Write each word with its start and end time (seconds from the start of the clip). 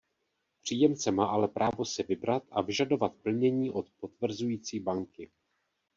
Příjemce 0.61 1.11
má 1.11 1.27
ale 1.27 1.47
právo 1.47 1.85
si 1.85 2.03
vybrat 2.03 2.43
a 2.51 2.61
vyžadovat 2.61 3.13
plnění 3.15 3.71
od 3.71 3.89
potvrzující 3.99 4.79
banky. 4.79 5.29